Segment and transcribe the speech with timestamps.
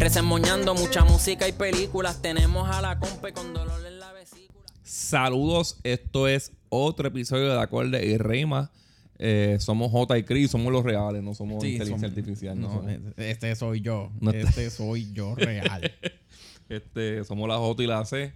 [0.00, 2.22] Resemoñando mucha música y películas.
[2.22, 4.64] Tenemos a la compa con dolor en la vesícula.
[4.82, 8.70] Saludos, esto es otro episodio de Acorde y Rima.
[9.18, 12.58] Eh, somos J y Chris, somos los reales, no somos Sí, inteligencia somos- artificial.
[12.60, 14.10] No, No, somos, este soy yo.
[14.20, 15.92] No está- este soy yo real.
[16.70, 18.32] este, somos la J y la C.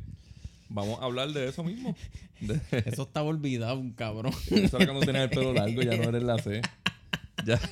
[0.68, 1.96] Vamos a hablar de eso mismo.
[2.40, 4.34] De, Eso estaba olvidado, un cabrón.
[4.51, 6.60] eso era cuando tenías el pelo largo, ya no eres la C.
[7.46, 7.59] Ya.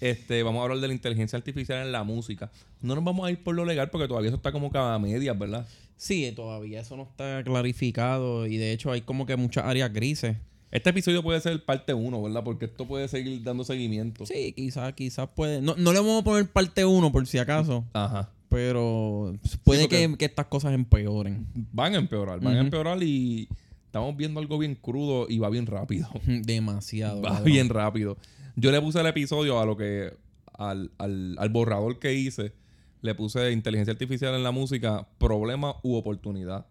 [0.00, 2.50] Este, vamos a hablar de la inteligencia artificial en la música.
[2.80, 5.36] No nos vamos a ir por lo legal porque todavía eso está como cada medias,
[5.38, 5.66] ¿verdad?
[5.96, 10.36] Sí, todavía eso no está clarificado y de hecho hay como que muchas áreas grises.
[10.70, 12.44] Este episodio puede ser parte 1, ¿verdad?
[12.44, 14.26] Porque esto puede seguir dando seguimiento.
[14.26, 15.62] Sí, quizás, quizás puede.
[15.62, 18.30] No, no le vamos a poner parte 1 por si acaso, Ajá.
[18.50, 21.46] pero puede que, que estas cosas empeoren.
[21.72, 23.48] Van a empeorar, van a empeorar y
[23.86, 26.08] estamos viendo algo bien crudo y va bien rápido.
[26.26, 27.22] Demasiado.
[27.22, 27.44] Va cabrón.
[27.44, 28.18] bien rápido.
[28.60, 30.12] Yo le puse el episodio a lo que.
[30.54, 32.52] Al, al, al borrador que hice.
[33.00, 36.66] Le puse inteligencia artificial en la música, problema u oportunidad.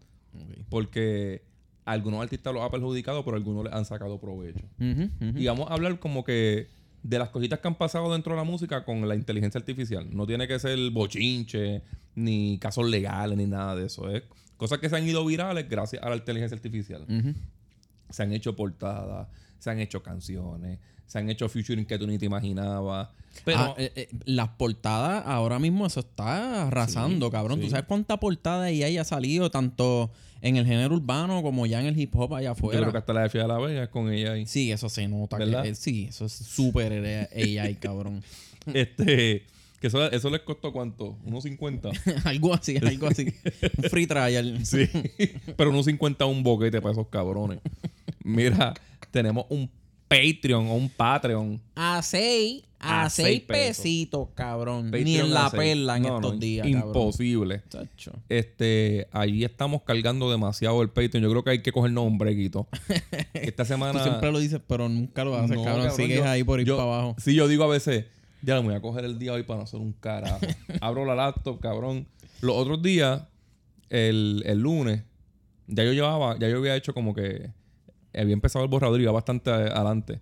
[0.68, 1.42] Porque
[1.86, 4.64] algunos artistas los ha perjudicado, pero algunos le han sacado provecho.
[4.78, 6.68] Y vamos a hablar como que
[7.02, 10.06] de las cositas que han pasado dentro de la música con la inteligencia artificial.
[10.14, 11.82] No tiene que ser bochinche,
[12.14, 14.10] ni casos legales, ni nada de eso.
[14.10, 14.24] Es
[14.58, 17.06] cosas que se han ido virales gracias a la inteligencia artificial.
[18.10, 20.78] Se han hecho portadas, se han hecho canciones,
[21.08, 23.08] se han hecho featuring que tú ni te imaginabas.
[23.44, 27.58] Pero Ah, eh, eh, las portadas, ahora mismo eso está arrasando, Sí, cabrón.
[27.58, 27.64] sí.
[27.64, 31.86] ¿Tú sabes cuánta portada ahí haya salido tanto en el género urbano como ya en
[31.86, 32.80] el hip hop allá yo afuera?
[32.80, 34.46] creo que hasta la de Fia de la Vega es con ella ahí.
[34.46, 35.36] Sí, eso se nota.
[35.38, 35.66] que- ¿Verdad?
[35.66, 38.22] eh, sí, eso es súper AI, cabrón.
[38.74, 39.46] Este,
[39.80, 41.16] que eso, eso les costó cuánto?
[41.24, 41.90] ¿Unos 50?
[42.24, 43.32] algo así, algo así.
[43.78, 44.66] Un free trial.
[44.66, 44.88] Sí.
[45.56, 47.60] Pero unos 50 un boquete para esos cabrones.
[48.24, 48.74] Mira,
[49.10, 49.70] tenemos un
[50.08, 51.60] Patreon o un Patreon.
[51.76, 54.90] A seis, a, A seis pesitos, cabrón.
[54.90, 56.66] Ni en la perla en No, estos no, días.
[56.66, 57.62] Imposible.
[58.28, 61.22] Este, allí estamos cargando demasiado el Patreon.
[61.22, 62.66] Yo creo que hay que cogernos un brequito.
[63.34, 63.92] Esta semana.
[63.98, 65.86] Tú siempre lo dices, pero nunca lo haces, No, cabrón.
[65.88, 67.16] cabrón, Sigues yo- ahí por ir yo- para abajo.
[67.18, 68.06] Sí, yo digo a veces,
[68.42, 70.38] ya me voy a coger el día hoy para no hacer un carajo.
[70.80, 72.06] Abro la laptop, cabrón.
[72.40, 73.22] Los otros días,
[73.90, 75.02] el, el lunes,
[75.66, 77.50] ya yo llevaba, ya yo había hecho como que
[78.14, 80.20] había empezado el borrador y iba bastante adelante.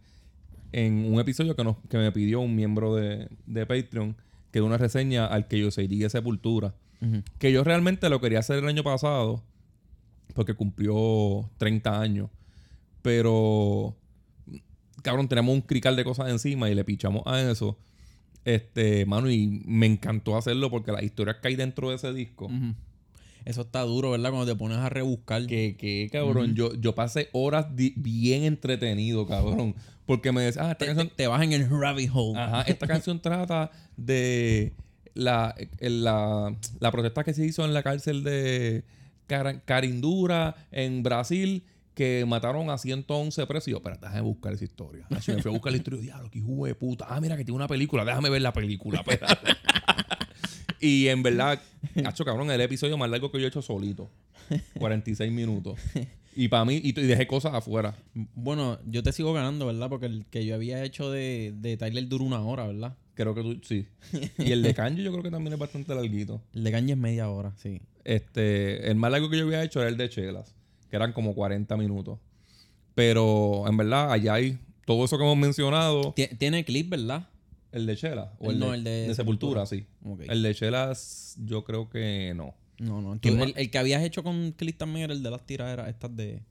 [0.73, 4.17] En un episodio que, nos, que me pidió un miembro de, de Patreon,
[4.51, 6.75] que una reseña al que yo seguiría Sepultura.
[7.01, 7.23] Ujú.
[7.39, 9.43] Que yo realmente lo quería hacer el año pasado,
[10.35, 12.31] porque cumplió 30 años.
[13.03, 13.97] Pero,
[15.03, 17.79] cabrón, tenemos un crical de cosas encima y le pichamos a eso.
[18.45, 22.51] Este, mano, y me encantó hacerlo porque las historias que hay dentro de ese disco.
[23.47, 24.31] Eso está duro, ¿verdad?
[24.31, 25.47] Cuando te pones a rebuscar.
[25.47, 29.75] Que, que cabrón, yo, yo pasé horas bien entretenido, cabrón.
[30.05, 32.39] Porque me decía, ah, esta te, canción te- te vas en el rabbit hole.
[32.39, 34.73] Ajá, esta canción trata de
[35.15, 38.85] la, la, la protesta que se hizo en la cárcel de
[39.27, 41.63] Cara- Carindura en Brasil
[41.95, 43.69] que mataron a 111 presos.
[43.69, 45.07] Y yo, espera, déjame buscar esa historia.
[45.11, 46.01] Así me fui a buscar la historia.
[46.03, 47.07] Diablo, qué hijo de puta.
[47.09, 48.05] Ah, mira que tiene una película.
[48.05, 49.01] Déjame ver la película.
[49.07, 49.53] espérate.
[50.81, 51.61] y en verdad,
[52.03, 54.11] cacho, cabrón, el episodio más largo que yo he hecho solito.
[54.79, 55.79] 46 minutos.
[56.37, 57.95] Y para mí, y, y dejé cosas afuera.
[58.35, 59.89] Bueno, yo te sigo ganando, ¿verdad?
[59.89, 62.97] Porque el que yo había hecho de, de Tyler duró una hora, ¿verdad?
[63.15, 63.87] Creo que tú, sí.
[64.39, 66.43] Y el de Kanji yo creo que también es bastante larguito.
[66.53, 67.81] El de Kanye es media hora, sí.
[68.05, 70.55] Este, el más largo que yo había hecho era el de Chelas,
[70.91, 72.19] que eran como 40 minutos.
[72.95, 76.15] Pero en verdad, allá hay todo eso que hemos mencionado.
[76.15, 77.29] Tie- Tiene clip, ¿verdad?
[77.73, 78.29] El de Chelas.
[78.39, 79.87] O el No, de, el de de Sepultura, sí.
[80.29, 82.55] El de Chelas, yo creo que no.
[82.79, 83.19] No, no.
[83.21, 83.49] ¿Quién Tú- más?
[83.49, 86.43] el, el que habías hecho con clip también era el de las tiraderas estas de,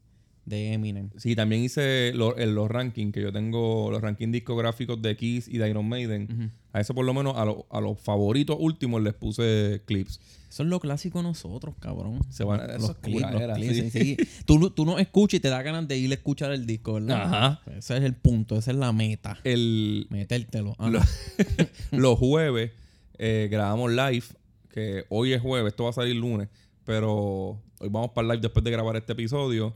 [0.46, 1.10] de Eminem.
[1.18, 5.58] Sí, también hice lo- los rankings, que yo tengo los rankings discográficos de Kiss y
[5.58, 6.52] de Iron Maiden.
[6.72, 10.20] A eso por lo menos, a, lo- a los favoritos últimos les puse clips.
[10.50, 12.20] Eso es lo clásico nosotros, cabrón.
[12.30, 13.90] Se van a- los es clips, los clips, sí.
[13.92, 14.28] sí, sí.
[14.46, 17.24] Tú, tú no escuchas y te da ganas de ir a escuchar el disco, ¿verdad?
[17.24, 17.62] Ajá.
[17.78, 19.40] Ese es el punto, esa es la meta.
[19.44, 20.76] El, Metértelo.
[20.80, 21.02] Lo-
[21.92, 22.72] los jueves
[23.18, 24.24] eh, grabamos live,
[24.70, 26.50] que hoy es jueves, esto va a salir lunes,
[26.84, 29.74] pero hoy vamos para el live después de grabar este episodio.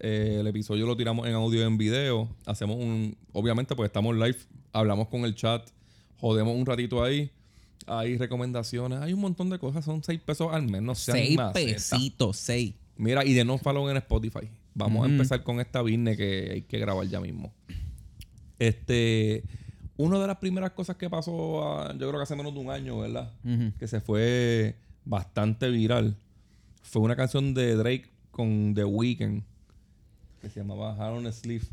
[0.00, 2.28] Eh, el episodio lo tiramos en audio y en video.
[2.46, 4.36] Hacemos un, obviamente, pues estamos live,
[4.72, 5.68] hablamos con el chat,
[6.18, 7.30] jodemos un ratito ahí.
[7.86, 9.00] Hay recomendaciones.
[9.00, 9.84] Hay un montón de cosas.
[9.84, 10.82] Son 6 pesos al mes.
[10.82, 12.74] No sean Seis pesitos, seis.
[12.96, 14.48] Mira, y denos follow en Spotify.
[14.74, 17.52] Vamos a empezar con esta business que hay que grabar ya mismo.
[18.58, 19.44] Este,
[19.96, 22.70] una de las primeras cosas que pasó, ah, yo creo que hace menos de un
[22.70, 23.32] año, ¿verdad?
[23.78, 26.16] Que se fue bastante viral.
[26.94, 29.42] Fue una canción de Drake con The Weeknd
[30.40, 31.64] que se llamaba Hard on Sleeve.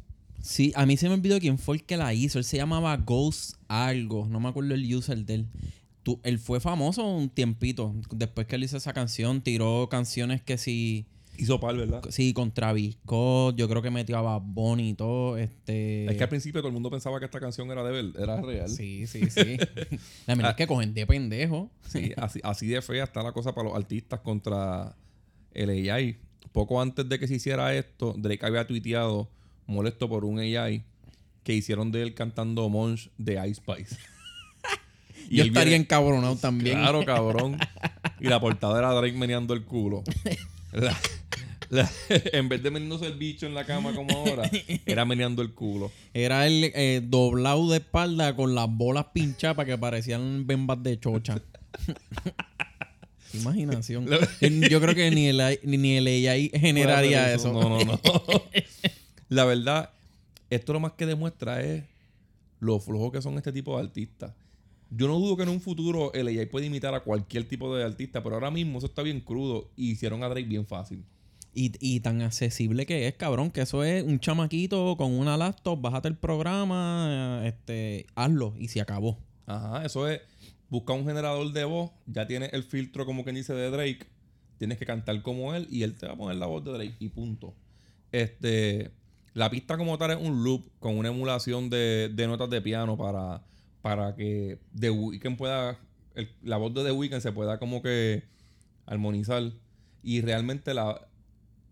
[0.42, 2.40] Sí, a mí se me olvidó quién fue el que la hizo.
[2.40, 4.26] Él se llamaba Ghost algo.
[4.28, 5.48] No me acuerdo el user de él.
[6.02, 7.94] Tú- él fue famoso un tiempito.
[8.10, 11.06] Después que él hizo esa canción, tiró canciones que sí...
[11.38, 12.02] Hizo par, ¿verdad?
[12.10, 13.56] Sí, con Travis Scott.
[13.58, 15.38] Yo creo que metió a Bad Bunny y todo.
[15.38, 16.08] Este...
[16.08, 18.42] Es que al principio todo el mundo pensaba que esta canción era de ver- era
[18.42, 18.70] real.
[18.70, 19.58] Sí, sí, sí.
[20.26, 21.70] La verdad es que cogen de pendejo.
[21.88, 24.96] Sí, así, así de fea está la cosa para los artistas contra
[25.54, 26.18] el AI.
[26.52, 29.30] Poco antes de que se hiciera esto, Drake había tuiteado
[29.68, 30.84] molesto por un AI
[31.44, 33.96] que hicieron de él cantando Monch de Ice Spice.
[35.30, 36.78] Yo él estaría viene- encabronado también.
[36.78, 37.58] Claro, cabrón.
[38.20, 40.04] Y la portada era Drake meneando el culo.
[40.74, 40.98] La-
[41.70, 41.90] la-
[42.34, 44.50] en vez de meneándose el bicho en la cama como ahora,
[44.86, 45.90] era meneando el culo.
[46.14, 51.00] Era el eh, doblado de espalda con las bolas pinchadas para que parecían bembas de
[51.00, 51.42] chocha.
[53.34, 54.08] Imaginación.
[54.70, 57.54] Yo creo que ni el, AI ni el AI generaría eso.
[57.54, 58.00] No, no, no.
[59.30, 59.92] La verdad,
[60.50, 61.84] esto lo más que demuestra es
[62.60, 64.34] lo flojo que son este tipo de artistas.
[64.90, 67.84] Yo no dudo que en un futuro el AI puede imitar a cualquier tipo de
[67.84, 71.04] artista, pero ahora mismo eso está bien crudo y hicieron a Drake bien fácil.
[71.54, 75.82] Y, y tan accesible que es, cabrón, que eso es un chamaquito con una laptop,
[75.82, 79.18] bájate el programa, eh, este, hazlo y se acabó.
[79.46, 80.22] Ajá, eso es
[80.72, 84.08] busca un generador de voz, ya tienes el filtro como quien dice de Drake,
[84.58, 86.96] tienes que cantar como él y él te va a poner la voz de Drake
[87.00, 87.54] y punto.
[88.12, 88.90] Este,
[89.34, 92.98] la pista como tal es un loop con una emulación de, de notas de piano
[92.98, 93.44] para,
[93.82, 95.78] para que The Weeknd pueda,
[96.16, 98.24] el- la voz de The Weeknd se pueda como que
[98.86, 99.52] armonizar
[100.04, 101.08] y realmente la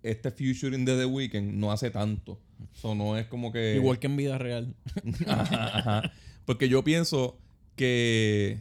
[0.01, 2.39] este featuring de The Weeknd no hace tanto.
[2.73, 4.73] Eso no es como que Igual que en vida real.
[5.27, 6.11] Ajá, ajá.
[6.45, 7.37] Porque yo pienso
[7.75, 8.59] que.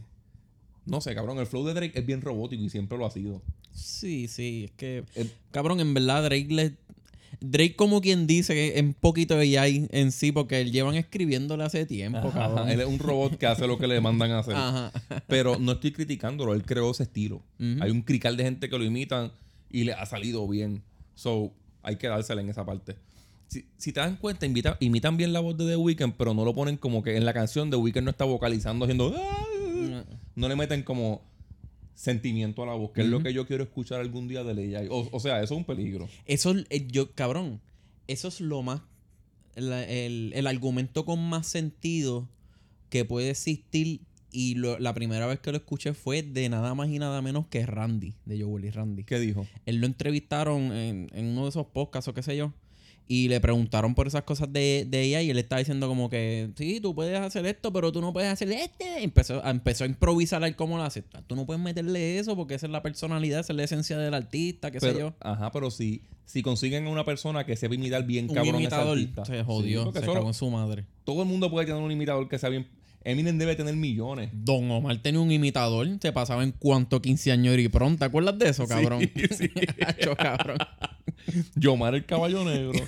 [0.89, 3.41] No sé, cabrón, el flow de Drake es bien robótico y siempre lo ha sido.
[3.73, 6.73] Sí, sí, es que, El- cabrón, en verdad Drake le...
[7.41, 10.95] Drake como quien dice que es un poquito de AI en sí, porque él llevan
[10.95, 12.67] escribiéndole hace tiempo, cabrón.
[12.69, 14.55] Él es un robot que hace lo que le mandan a hacer.
[14.55, 14.91] Ajá.
[15.27, 17.41] Pero no estoy criticándolo, él creó ese estilo.
[17.59, 19.31] Hay un crical de gente que lo imitan
[19.69, 20.81] y le ha salido bien.
[21.15, 22.95] So, hay que dársela en esa parte.
[23.47, 26.43] Si, si te dan cuenta, invita- imitan bien la voz de The Weeknd, pero no
[26.43, 29.15] lo ponen como que en la canción The Weeknd no está vocalizando haciendo.
[29.17, 29.45] "Ah".
[30.39, 31.21] No le meten como
[31.95, 34.73] sentimiento a la voz, que es lo que yo quiero escuchar algún día de Ley
[34.89, 36.07] O, o sea, eso es un peligro.
[36.25, 37.59] Eso, eh, yo, cabrón,
[38.07, 38.81] eso es lo más,
[39.55, 42.29] la- el, el argumento con más sentido
[42.89, 44.01] que puede existir.
[44.31, 47.47] Y lo- la primera vez que lo escuché fue de nada más y nada menos
[47.47, 49.03] que Randy, de Joel y Randy.
[49.03, 49.45] ¿Qué dijo?
[49.65, 52.53] Él lo entrevistaron en, en uno de esos podcasts o qué sé yo.
[53.11, 56.51] Y le preguntaron por esas cosas de, de ella y él estaba diciendo como que,
[56.55, 59.01] sí, tú puedes hacer esto, pero tú no puedes hacer este.
[59.01, 61.01] Y empezó, a- empezó a improvisar él cómo lo hace.
[61.25, 64.13] Tú no puedes meterle eso porque esa es la personalidad, esa es la esencia del
[64.13, 65.15] artista, qué sé yo.
[65.21, 68.57] Ajá, pero si, si consiguen a una persona que sepa imitar bien Un cabrón a
[68.59, 69.25] ese imitador artista.
[69.25, 70.85] se Sí, jodió, porque se solo- cagó en su madre.
[71.03, 72.67] todo el mundo puede tener un imitador que sea bien.
[73.03, 74.29] Eminem debe tener millones.
[74.33, 77.97] Don Omar tenía un imitador, se pasaba en cuanto quinceañero y pronto.
[77.99, 78.99] ¿Te acuerdas de eso, cabrón?
[79.01, 79.49] Sí, sí.
[80.17, 80.57] Cabrón.
[81.55, 82.79] Yomar el caballo negro.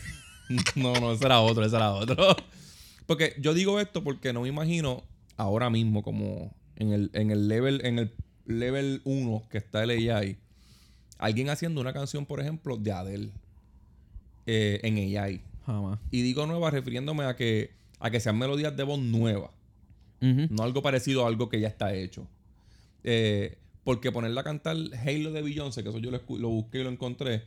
[0.75, 2.35] no, no, ese era otro, ese era otro.
[3.05, 5.03] Porque yo digo esto porque no me imagino
[5.37, 8.11] ahora mismo como en el, en el level, en el
[8.45, 10.37] level 1 que está el AI,
[11.17, 13.31] alguien haciendo una canción, por ejemplo, de Adele
[14.45, 15.41] eh, en AI.
[15.65, 15.99] Jamás.
[16.09, 19.51] Y digo nueva refiriéndome a que, a que sean melodías de voz nuevas.
[20.21, 20.47] Ujú.
[20.49, 22.27] No algo parecido a algo que ya está hecho.
[23.03, 26.83] Eh, porque ponerla a cantar Halo de Beyoncé, que eso yo lo, lo busqué y
[26.83, 27.43] lo encontré,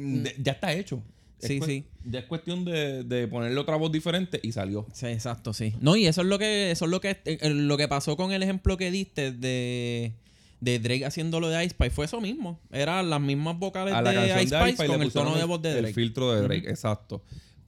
[0.00, 1.02] de- ya está hecho.
[1.40, 1.84] Es Sí, sí.
[2.04, 4.86] Ya es cuestión de, de ponerle otra voz diferente y salió.
[4.92, 5.74] Sí, exacto, sí.
[5.80, 8.16] No, y eso es lo que, eso es lo que, eh, eh, lo que pasó
[8.16, 10.12] con el ejemplo que diste de,
[10.60, 11.90] de Drake haciéndolo de Ice Spice.
[11.90, 12.60] Fue eso mismo.
[12.70, 15.34] Eran las mismas vocales A la de canción Ice de Spice Ice con el tono
[15.34, 15.94] de el- voz de El Drake.
[15.94, 17.22] filtro de Drake, exacto.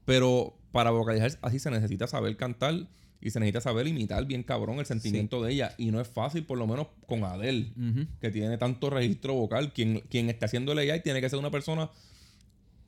[0.05, 2.75] Pero para vocalizar así se necesita saber cantar
[3.21, 5.75] y se necesita saber imitar bien cabrón el sentimiento de ella.
[5.79, 7.73] Y no es fácil, por lo menos con Adele.
[8.21, 9.73] Que tiene tanto registro vocal.
[9.73, 11.89] Quien, quien esté haciendo el AI tiene que ser una persona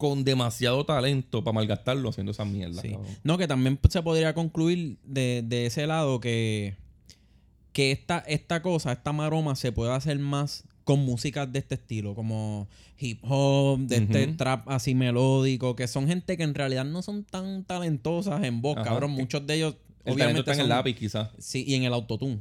[0.08, 2.82] con demasiado talento para malgastarlo haciendo esas mierdas.
[2.82, 2.94] Sí.
[3.22, 6.74] No, que también se podría concluir de, de ese lado que,
[7.72, 12.14] que esta, esta cosa, esta maroma se puede hacer más con músicas de este estilo,
[12.14, 12.68] como
[12.98, 17.24] hip hop, de este trap así melódico, que son gente que en realidad no son
[17.24, 18.90] tan talentosas en voz, Ajá.
[18.90, 19.12] cabrón.
[19.12, 21.30] Muchos de ellos El obviamente está en el lápiz, quizás.
[21.38, 22.40] Sí, y en el autotune.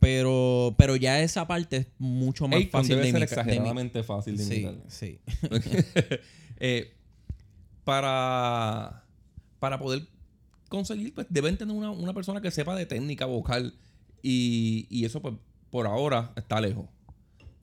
[0.00, 3.40] Pero, pero ya esa parte es mucho más Akon fácil debe de ser imitar- de
[3.42, 4.74] exageradamente fácil de Sí, imitar.
[4.88, 5.18] sí.
[6.58, 6.94] Eh,
[7.84, 9.04] para,
[9.58, 10.06] para poder
[10.68, 13.74] conseguir, pues deben tener una, una persona que sepa de técnica vocal.
[14.22, 15.34] Y, y eso, pues,
[15.70, 16.86] por ahora está lejos.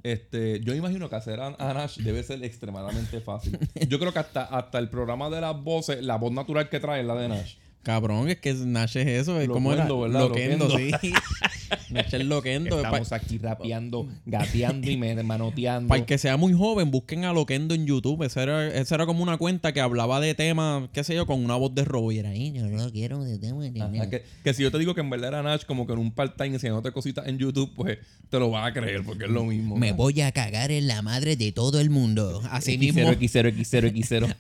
[0.04, 3.58] Este, yo imagino que hacer a, a Nash debe ser extremadamente fácil.
[3.90, 7.02] Yo creo que hasta, hasta el programa de las voces, la voz natural que trae
[7.02, 7.56] es la de Nash.
[7.82, 9.40] Cabrón, es que Nash es eso.
[9.40, 9.72] Es como.
[9.72, 10.20] Loquendo, ¿verdad?
[10.20, 11.00] Loquendo, Loquendo.
[11.00, 11.12] sí.
[11.89, 12.77] Nash es loquendo.
[12.77, 15.88] Estamos aquí rapeando, gateando y me- manoteando.
[15.88, 18.24] Para el que sea muy joven, busquen a Loquendo en YouTube.
[18.24, 21.43] Esa era, esa era como una cuenta que hablaba de temas, qué sé yo, con
[21.43, 22.12] una voz de robo.
[22.12, 24.10] Y era ahí, yo no quiero de Ajá, nada".
[24.10, 26.12] que, que si yo te digo que en verdad era Nash como que en un
[26.12, 27.98] part-time enseñándote cositas en YouTube, pues
[28.29, 29.75] te lo vas a creer porque es lo mismo.
[29.77, 32.41] Me voy a cagar en la madre de todo el mundo.
[32.50, 34.36] Así mismo, X0, X0, X0.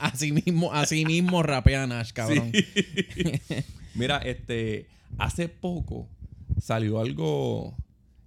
[0.00, 2.52] así mismo, así mismo rapea Nash, cabrón.
[3.94, 4.86] Mira, este,
[5.18, 6.06] hace poco
[6.60, 7.74] salió algo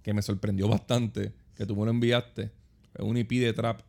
[0.02, 2.50] que me sorprendió bastante, que tú me lo enviaste.
[2.94, 3.80] Es un EP de trap,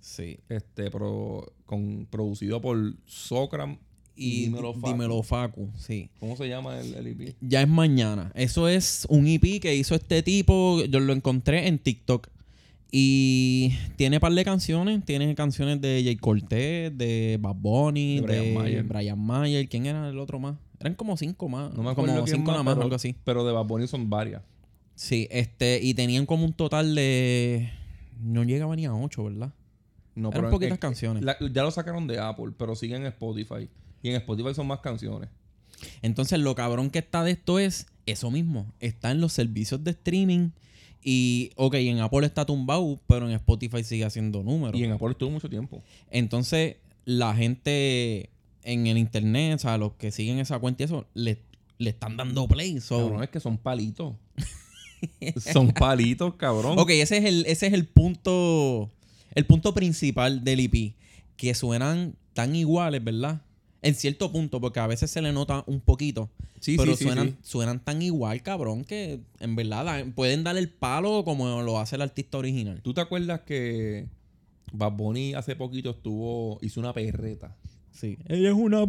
[0.00, 0.38] Sí.
[0.48, 3.78] este, pro- con, producido por Socram
[4.14, 5.70] Y Dímelo dímelo, Facu.
[5.76, 6.10] Sí.
[6.20, 7.36] ¿Cómo se llama el, el E EP?
[7.40, 8.32] Ya es mañana.
[8.34, 10.84] Eso es un EP que hizo este tipo.
[10.84, 12.28] Yo lo encontré en TikTok.
[12.90, 15.04] Y tiene par de canciones.
[15.04, 18.82] Tiene canciones de Jay Cortez, de Bad Bunny, De Brian de Mayer.
[18.84, 19.68] Brian Mayer.
[19.68, 20.56] ¿Quién era el otro más?
[20.80, 21.72] Eran como cinco más.
[21.74, 23.16] No me acuerdo Como cinco nada más, pero, algo así.
[23.24, 24.42] Pero de Bad Bunny son varias.
[24.94, 27.70] Sí, este, y tenían como un total de.
[28.20, 29.52] No llegaba ni a ocho, ¿verdad?
[30.14, 31.22] No, Eran pero poquitas canciones.
[31.22, 33.68] la- ya lo sacaron de Apple, pero siguen en Spotify.
[34.02, 35.28] Y en Spotify son más canciones.
[36.02, 38.72] Entonces, lo cabrón que está de esto es eso mismo.
[38.80, 40.50] Está en los servicios de streaming.
[41.02, 44.78] Y, ok, en Apple está tumbado, pero en Spotify sigue haciendo números.
[44.80, 45.82] Y en Apple estuvo mucho tiempo.
[46.10, 48.30] Entonces, la gente
[48.62, 51.38] en el internet, o sea, los que siguen esa cuenta y eso, le,
[51.78, 52.80] le están dando play.
[52.80, 54.14] So, Cabrón, es que son palitos.
[55.52, 56.78] son palitos, cabrón.
[56.78, 58.90] ok, ese es el, ese es el punto.
[59.34, 60.94] El punto principal del EP.
[61.36, 63.42] Que suenan tan iguales, ¿verdad?
[63.80, 66.28] En cierto punto, porque a veces se le nota un poquito.
[66.58, 67.36] Sí, pero sí, sí, suenan, sí.
[67.42, 71.94] suenan tan igual, cabrón, que en verdad da- pueden dar el palo como lo hace
[71.94, 72.80] el artista original.
[72.82, 74.08] ¿Tú te acuerdas que
[74.72, 77.56] Bad Bunny hace poquito estuvo, hizo una perreta?
[77.98, 78.16] Sí.
[78.28, 78.84] Ella es una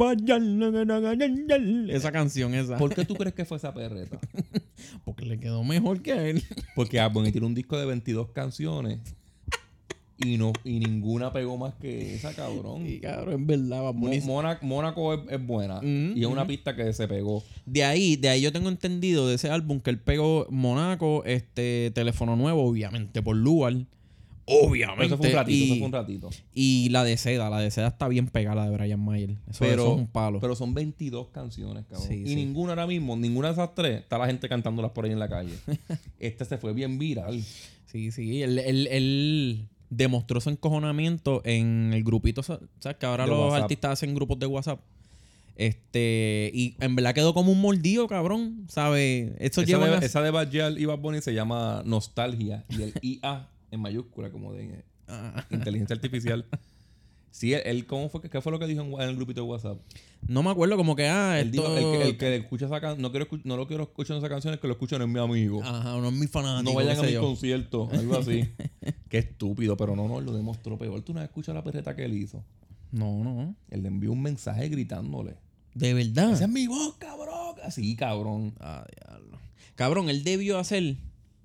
[1.89, 2.77] Esa canción esa.
[2.77, 4.19] ¿Por qué tú crees que fue esa perreta?
[5.03, 6.43] Porque le quedó mejor que él.
[6.75, 8.99] Porque Bad Bunny tiene un disco de 22 canciones
[10.21, 12.85] y no y ninguna pegó más que esa, cabrón.
[12.85, 16.41] Y cabrón, en verdad, Mo- Bunny- Mónaco, Mónaco es, es buena Ujú, y es una
[16.41, 16.49] ujú.
[16.49, 17.43] pista que se pegó.
[17.65, 21.91] De ahí, de ahí yo tengo entendido de ese álbum que él pegó Monaco, este
[21.95, 23.73] teléfono nuevo, obviamente, por Lugar.
[24.49, 25.05] Pero Obviamente.
[25.05, 26.29] eso fue un ratito, y, eso fue un ratito.
[26.53, 29.31] y la de seda, la de seda está bien pegada, la de Brian Mayer.
[29.49, 30.39] Eso, Pero, eso es un palo.
[30.39, 32.07] pero son 22 canciones, cabrón.
[32.07, 32.35] Sí, y sí.
[32.35, 35.29] ninguna ahora mismo, ninguna de esas tres, está la gente cantándolas por ahí en la
[35.29, 35.53] calle.
[36.19, 37.43] este se fue bien viral.
[37.85, 38.41] Sí, sí.
[38.43, 42.43] Él, él- él demostró su encojonamiento en el grupito.
[42.43, 42.97] sa- ¿Sabes?
[42.97, 43.61] Que ahora De los WhatsApp.
[43.63, 44.79] artistas hacen grupos de WhatsApp.
[45.55, 46.51] Este.
[46.53, 48.65] Y en verdad quedó como un mordido, cabrón.
[48.69, 49.31] ¿Sabes?
[49.39, 49.99] Eso Esa lleva.
[49.99, 53.79] de, esa de Bad Gyal y Bad Bunny se llama Nostalgia y el IA en
[53.81, 56.45] mayúscula, como de Ah, inteligencia artificial.
[57.31, 59.47] Sí, él, él- ¿cómo fue qué fue lo que dijo en, en el grupito de
[59.47, 59.79] WhatsApp?
[60.27, 61.61] no me acuerdo, como que, ah, Él esto...
[61.75, 64.27] dijo, el, que- el que escucha esa canción, no, quiero no lo quiero escuchar esa
[64.29, 65.63] canción, es que lo escuchan es mi amigo.
[65.63, 66.71] Ajá, no es mi fanático.
[66.71, 67.21] no vayan a mi yo.
[67.21, 68.49] concierto, algo así.
[69.09, 71.01] Qué estúpido, pero no, no, lo demostró peor.
[71.01, 72.43] ¿Tú no has escuchado la perreta que él hizo?
[72.91, 73.55] No, no.
[73.69, 75.35] Él le envió un mensaje gritándole.
[75.75, 76.33] De verdad.
[76.33, 77.55] Esa es mi voz, cabrón.
[77.63, 78.53] Así, cabrón.
[78.59, 79.37] Ah, diablo.
[79.75, 80.97] Cabrón, él debió hacer,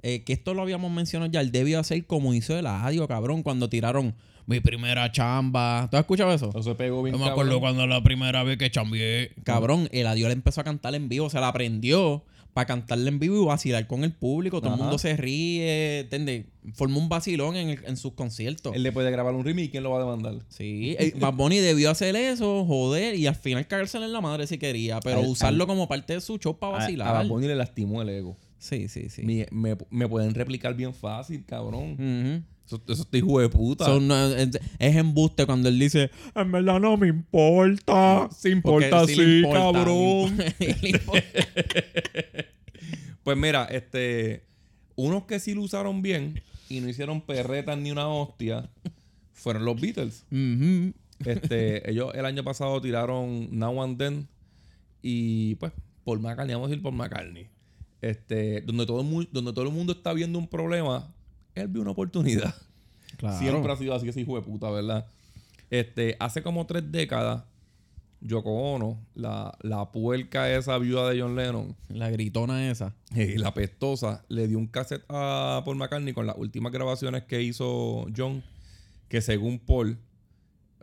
[0.06, 3.42] eh, que esto lo habíamos mencionado ya, él debió hacer como hizo el audio, cabrón,
[3.42, 4.14] cuando tiraron
[4.46, 5.88] mi primera chamba.
[5.90, 6.50] ¿Tú has escuchado eso?
[6.50, 9.32] Eso se pegó bien, Yo me acuerdo cuando la primera vez que chambié.
[9.42, 13.18] Cabrón, el adiós le empezó a cantar en vivo, se la aprendió para cantarle en
[13.18, 14.60] vivo y vacilar con el público.
[14.60, 14.76] Todo Ajá.
[14.76, 16.44] el mundo se ríe, ¿entiendes?
[16.74, 18.74] Formó un vacilón en, el- en sus conciertos.
[18.76, 20.34] Él le puede grabar un remix y quién lo va a demandar.
[20.50, 24.46] Sí, eh, Bad Bunny debió hacer eso, joder, y al final cagársela en la madre
[24.46, 27.12] si quería, pero Al- usarlo al- como parte de su show para A, a vacilar.
[27.14, 28.36] Bad Bunny le lastimó el ego.
[28.64, 29.22] Sí, sí, sí.
[29.24, 32.44] Me, me- me pueden replicar bien fácil, cabrón.
[32.66, 33.84] Eso, eso está hijo de puta.
[34.38, 38.26] Es, es embuste cuando él dice, en verdad no me importa.
[38.34, 40.38] Se importa sí le sí, importa, cabrón.
[43.22, 44.44] Pues mira, este.
[44.96, 48.70] Unos que sí lo usaron bien y no hicieron perretas ni una hostia
[49.32, 50.24] fueron los Beatles.
[51.26, 54.28] Este, ellos el año pasado tiraron Now and Then
[55.02, 55.72] y pues
[56.04, 57.48] por McCartney, vamos a decir por McCartney.
[58.04, 61.10] Este, donde todo, el donde todo el mundo está viendo un problema,
[61.54, 62.54] él vio una oportunidad.
[63.16, 63.38] Claro.
[63.38, 65.06] Siempre ha sido así ese hijo de puta, ¿verdad?
[65.70, 67.44] Este, hace como tres décadas
[68.20, 72.92] Yoko Ono, la, la puerca esa viuda de John Lennon, La gritona esa.
[73.14, 78.08] la pestosa, le dio un cassette a Paul McCartney con las últimas grabaciones que hizo
[78.14, 78.42] John,
[79.08, 79.96] que según Paul,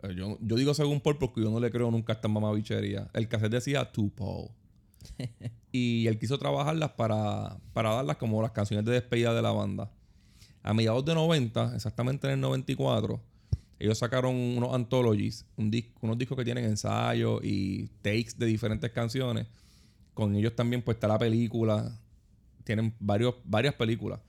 [0.02, 3.10] eh, yo, yo digo según Paul porque yo no le creo nunca a esta mamabichería,
[3.12, 4.48] el cassette decía To Paul.
[5.72, 9.90] y él quiso trabajarlas para, para darlas como las canciones de despedida de la banda.
[10.62, 13.20] A mediados de 90, exactamente en el 94,
[13.78, 18.90] ellos sacaron unos anthologies, un dis- unos discos que tienen ensayos y takes de diferentes
[18.92, 19.46] canciones.
[20.14, 21.98] Con ellos también pues está la película.
[22.64, 24.20] Tienen varios, varias películas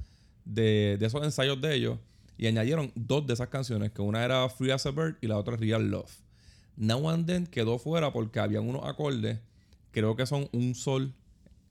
[0.44, 2.00] de, de esos ensayos de ellos.
[2.36, 5.38] Y añadieron dos de esas canciones, que una era Free as a Bird y la
[5.38, 6.12] otra Real Love.
[6.76, 9.38] Now and Then quedó fuera porque había unos acordes,
[9.94, 11.14] creo que son un sol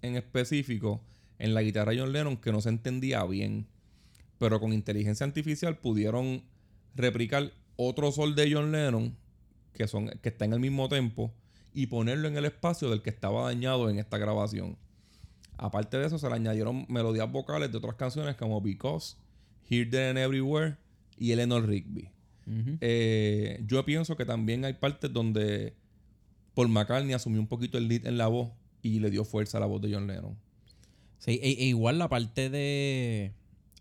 [0.01, 1.03] en específico,
[1.39, 3.67] en la guitarra de John Lennon que no se entendía bien.
[4.39, 6.45] Pero con inteligencia artificial pudieron
[6.95, 9.17] replicar otro sol de John Lennon
[9.75, 11.33] que, son, que está en el mismo tempo
[11.75, 14.77] y ponerlo en el espacio del que estaba dañado en esta grabación.
[15.59, 19.17] Aparte de eso, se le añadieron melodías vocales de otras canciones como Because,
[19.69, 20.77] Here, There and Everywhere
[21.19, 22.09] y Eleanor Rigby.
[22.81, 25.75] Eh, yo pienso que también hay partes donde
[26.55, 28.51] Paul McCartney asumió un poquito el lead en la voz
[28.83, 30.37] y le dio fuerza a la voz de John Lennon.
[31.19, 33.33] Sí, e, e igual la parte de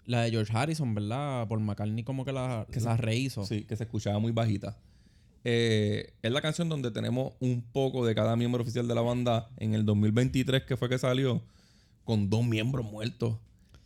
[0.06, 1.48] la de George Harrison, ¿verdad?
[1.48, 3.46] Por McCartney como que la, Que la se- rehizo.
[3.46, 4.78] Sí, que se escuchaba muy bajita.
[5.44, 9.50] Eh, es la canción donde tenemos un poco de cada miembro oficial de la banda
[9.58, 11.42] en el 2023 que fue que salió
[12.04, 13.38] con dos miembros muertos.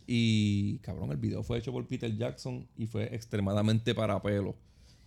[0.06, 4.54] Y cabrón, el video fue hecho por Peter Jackson y fue extremadamente para pelo.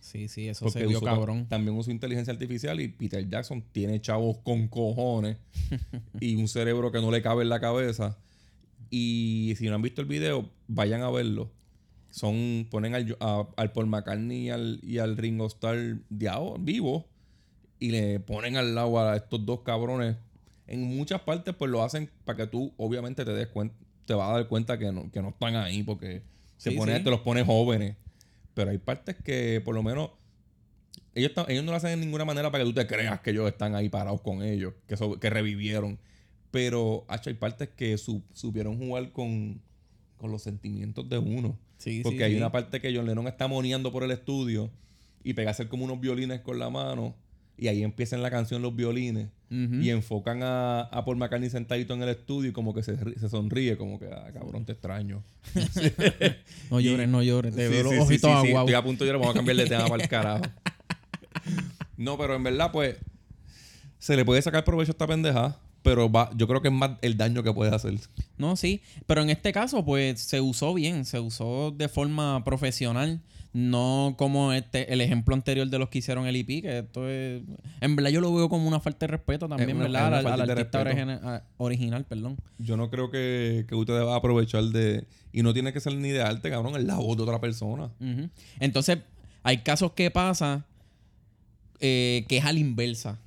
[0.00, 1.46] Sí, sí, eso Porque se usó- cabrón.
[1.48, 5.36] También usó inteligencia artificial y Peter Jackson tiene chavos con cojones
[6.20, 8.18] y un cerebro que no le cabe en la cabeza.
[8.90, 11.50] Y si no han visto el video, vayan a verlo.
[12.10, 15.98] Son, ponen al, a- al Paul McCartney y al, y al Ringo Starr
[16.58, 17.06] vivo
[17.78, 20.16] y le ponen al lado a estos dos cabrones.
[20.66, 23.74] En muchas partes, pues lo hacen para que tú, obviamente, te des cuenta,
[24.06, 26.22] te vas a dar cuenta que no, que no están ahí porque
[26.56, 27.04] se pone, sí.
[27.04, 27.96] te los pone jóvenes.
[28.54, 30.10] Pero hay partes que, por lo menos,
[31.14, 33.48] ellos, ellos no lo hacen de ninguna manera para que tú te creas que ellos
[33.48, 35.98] están ahí parados con ellos, que, so- que revivieron.
[36.50, 39.60] Pero, hay partes que su- supieron jugar con,
[40.16, 41.56] con los sentimientos de uno.
[41.78, 42.36] Sí, Porque sí, hay sí.
[42.36, 44.70] una parte que John Lennon está moneando por el estudio
[45.22, 47.14] y pega a hacer como unos violines con la mano.
[47.60, 49.28] Y ahí empiezan la canción los violines.
[49.50, 53.28] Y enfocan a, a Paul McCartney sentadito en el estudio y como que se, se
[53.28, 55.22] sonríe, como que, ah, cabrón, te extraño.
[56.70, 57.54] No llores, no llores.
[57.54, 58.68] Te Sí, veo los sí, ojitos aguados.
[58.68, 60.44] Estoy a punto de llorar, vamos a cambiar de tema para el carajo.
[61.96, 62.96] No, pero en verdad, pues,
[63.98, 66.92] se le puede sacar provecho a esta pendeja, pero va, yo creo que es más
[67.02, 67.94] el daño que puede hacer.
[68.38, 68.82] No, sí.
[69.06, 71.04] Pero en este caso, pues, se usó bien.
[71.04, 73.20] Se usó de forma profesional.
[73.52, 77.42] No como este, el ejemplo anterior de los que hicieron el IP, que esto es...
[77.80, 80.14] En verdad yo lo veo como una falta de respeto también, una- ¿verdad?
[80.18, 80.78] Al, al artista respeto.
[80.78, 82.36] origina- a- original, perdón.
[82.58, 85.04] Yo no creo que, que usted va a aprovechar de...
[85.32, 87.90] Y no tiene que ser ni de arte, cabrón, es la voz de otra persona.
[88.60, 88.98] Entonces,
[89.42, 90.64] hay casos que pasa
[91.80, 93.18] eh, que es a la inversa.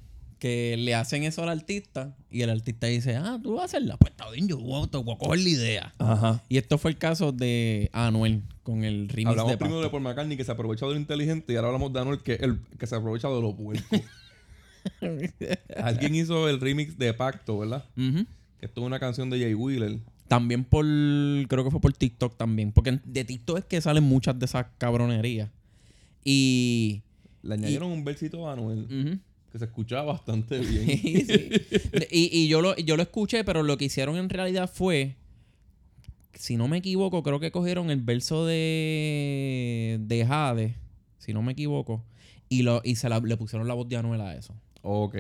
[0.44, 3.96] Que le hacen eso al artista y el artista dice, ah, tú vas a hacerla.
[3.96, 5.94] Pues está bien, yo voy a, te voy a coger la idea.
[6.00, 6.44] Ajá.
[6.50, 9.90] Y esto fue el caso de Anuel con el remix Hablamos de primero de.
[9.90, 12.60] Paul McCartney que se aprovecha de lo inteligente y ahora hablamos de Anuel que, el,
[12.78, 13.96] que se aprovecha de lo puerco.
[15.78, 17.86] Alguien hizo el remix de Pacto, ¿verdad?
[17.96, 18.26] Ujú.
[18.60, 20.00] Que esto es una canción de Jay Wheeler.
[20.28, 22.74] También por, creo que fue por TikTok también.
[22.74, 25.50] Porque de TikTok es que salen muchas de esas cabronerías.
[26.26, 27.02] Y...
[27.44, 29.20] Le añadieron un versito a Anuel ujú.
[29.54, 30.86] Que se escuchaba bastante bien.
[30.86, 31.50] Sí, sí.
[31.92, 35.16] De- Y, y yo, lo, yo lo escuché, pero lo que hicieron en realidad fue,
[36.34, 40.76] si no me equivoco, creo que cogieron el verso de, de Jade,
[41.20, 42.04] si no me equivoco,
[42.50, 44.54] y, lo, y se la- le pusieron la voz de Anuel a eso.
[44.82, 45.16] ok.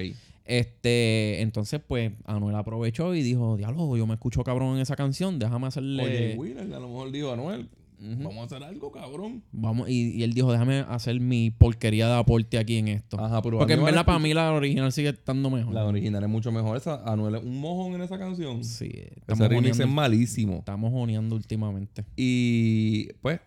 [0.46, 5.39] Este, entonces, pues, Anuel aprovechó y dijo, diablo, yo me escucho cabrón en esa canción,
[5.39, 6.04] déjame hacerle...
[6.04, 7.69] O Jay Wheeler a lo mejor dijo Anuel,
[8.04, 9.44] Vamos a hacer algo, cabrón.
[9.52, 13.18] Vamos, y, y él dijo, déjame hacer mi porquería de aporte aquí en esto.
[13.20, 15.74] Ajá, pero Porque en verdad escucha- para mí la original sigue estando mejor.
[15.74, 16.76] La original es mucho mejor.
[16.76, 18.63] Esa, Anuel es un mojón en esa canción.
[18.63, 20.58] Sí, Ese estamos remix es malísimo.
[20.60, 22.04] Estamos joneando últimamente.
[22.18, 23.39] Y pues,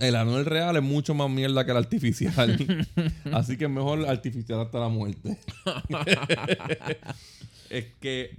[0.00, 2.56] el Anuel real es mucho más mierda que el artificial.
[3.32, 5.36] Así que es mejor artificial hasta la muerte.
[7.70, 8.36] es que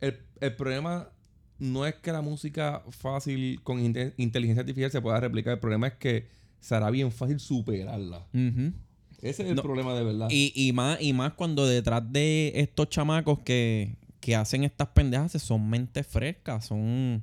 [0.00, 1.08] el, el problema
[1.58, 5.54] no es que la música fácil con inte- inteligencia artificial se pueda replicar.
[5.54, 6.26] El problema es que
[6.60, 8.26] será bien fácil superarla.
[8.32, 10.28] Ese es el No, problema de verdad.
[10.30, 15.32] y, y más, y más cuando detrás de estos chamacos que, que hacen estas pendejas
[15.42, 17.22] son mentes frescas, son.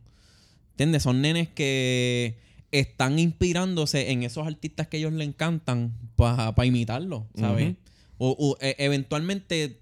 [0.71, 1.03] ¿Entiendes?
[1.03, 2.35] Son nenes que
[2.71, 7.75] están inspirándose en esos artistas que ellos le encantan para imitarlo, ¿sabes?
[8.17, 9.79] O, e- eventualmente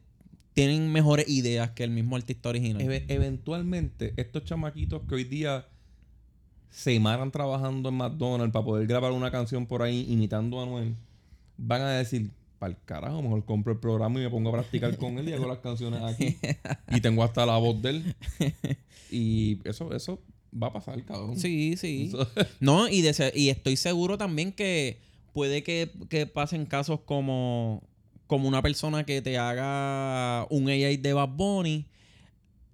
[0.54, 2.82] tienen mejores ideas que el mismo artista original.
[2.82, 5.66] Eve- eventualmente, estos chamaquitos que hoy día
[6.70, 10.96] se maran trabajando en McDonald's para poder grabar una canción por ahí imitando a Anuel,
[11.58, 14.98] van a decir, para el carajo, mejor compro el programa y me pongo a practicar
[14.98, 16.38] con él y hago las canciones aquí.
[16.96, 18.16] y tengo hasta la voz de él.
[19.12, 20.20] Y eso, eso
[20.52, 21.38] va a pasar, cabrón.
[21.38, 22.06] Sí, sí.
[22.08, 22.28] Eso-
[22.60, 25.00] No, y, de y estoy seguro también que
[25.34, 27.84] puede que, que pasen casos como,
[28.34, 31.86] como una persona que te haga un AI de Bad Bunny,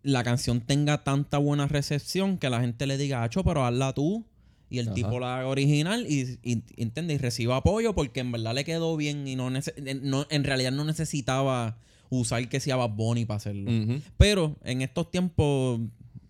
[0.03, 4.25] la canción tenga tanta buena recepción que la gente le diga, Acho, pero hazla tú.
[4.69, 4.95] Y el Ajá.
[4.95, 8.95] tipo la haga original y, y, entiende, y reciba apoyo porque en verdad le quedó
[8.95, 11.77] bien y no, nece- no en realidad no necesitaba
[12.09, 13.69] usar que sea Bad Bunny para hacerlo.
[14.15, 15.81] Pero en estos tiempos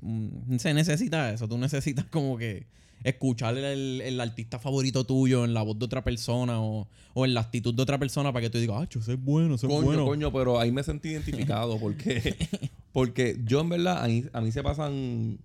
[0.02, 1.48] mm, se necesita eso.
[1.48, 2.66] Tú necesitas como que
[3.04, 7.34] escuchar el, el artista favorito tuyo en la voz de otra persona o, o en
[7.34, 9.82] la actitud de otra persona para que tú digas, ah, ese es bueno, ese es
[9.82, 10.06] bueno.
[10.06, 12.36] coño, pero ahí me sentí identificado porque,
[12.92, 15.40] porque yo en verdad, a mí, a mí se pasan,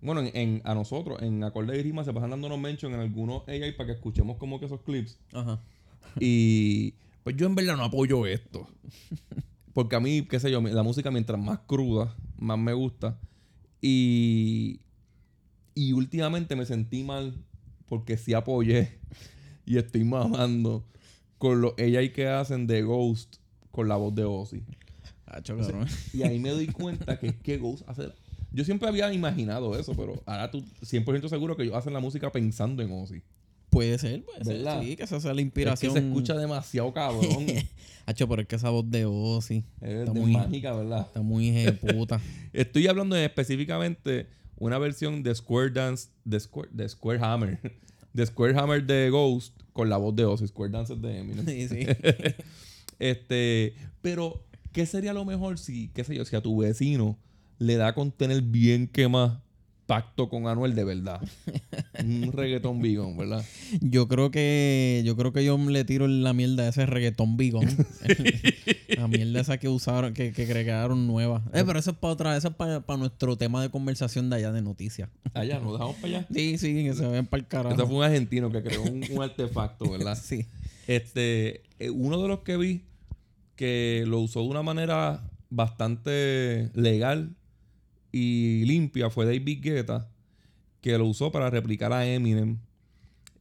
[0.00, 3.46] bueno, en, en- a nosotros, en Acorde y Rima, se pasan dándonos mention en algunos
[3.48, 5.18] AI para que escuchemos como que esos clips.
[5.32, 5.60] Ajá.
[6.18, 8.66] Y pues yo en verdad no apoyo esto.
[9.72, 13.18] Porque a mí, qué sé yo, la música mientras más cruda, más me gusta.
[13.80, 14.80] Y,
[15.74, 17.34] y últimamente me sentí mal
[17.86, 18.98] porque sí apoyé
[19.66, 20.84] y estoy mamando
[21.38, 23.36] con los AI que hacen de Ghost
[23.70, 24.62] con la voz de Ozzy.
[25.24, 25.86] Cabrón.
[26.12, 28.08] Y ahí me doy cuenta que es que Ghost hace...
[28.52, 32.32] Yo siempre había imaginado eso, pero ahora tú 100% seguro que ellos hacen la música
[32.32, 33.22] pensando en Ozzy.
[33.70, 34.56] Puede ser, puede ser.
[34.56, 34.82] ¿Verdad?
[34.82, 35.92] Sí, que esa sea la Es que inspiración.
[35.92, 37.46] se escucha demasiado cabrón.
[38.06, 41.06] Hacho, pero es que esa voz de Ozzy Es está de muy, mágica, ¿verdad?
[41.06, 42.20] está muy puta.
[42.52, 44.26] Estoy hablando específicamente
[44.60, 47.58] una versión de Square Dance, de Square, de Square Hammer,
[48.12, 50.46] de Square Hammer de Ghost con la voz de Ozzy.
[50.46, 51.44] Square Dance es de Eminem.
[51.46, 51.86] sí, sí.
[52.98, 57.18] Este, pero, ¿qué sería lo mejor si, qué sé yo, si a tu vecino
[57.58, 59.38] le da con tener bien que más
[59.90, 61.20] pacto con Anuel de verdad?
[61.98, 63.44] Un reggaetón bigón, ¿verdad?
[63.80, 67.66] Yo creo que yo creo que yo le tiro la mierda a ese reggaetón bigón.
[68.96, 71.42] la mierda esa que usaron, que, que crearon nueva.
[71.52, 74.36] Eh, pero eso es para otra, eso es para, para nuestro tema de conversación de
[74.36, 75.08] allá de noticias.
[75.34, 76.26] Allá, nos dejamos para allá.
[76.32, 77.74] Sí, sí, que se ven para el carajo.
[77.74, 80.16] Ese fue un argentino que creó un, un artefacto, ¿verdad?
[80.22, 80.46] Sí.
[80.86, 82.84] Este, eh, uno de los que vi
[83.56, 87.34] que lo usó de una manera bastante legal
[88.12, 90.08] y limpia fue David Guetta,
[90.80, 92.58] que lo usó para replicar a Eminem.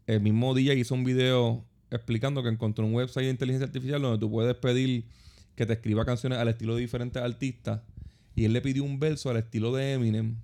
[0.08, 4.20] El mismo día hizo un video explicando que encontró un website de inteligencia artificial donde
[4.20, 5.06] tú puedes pedir
[5.56, 7.82] que te escriba canciones al estilo de diferentes artistas.
[8.36, 10.38] Y él le pidió un verso al estilo de Eminem.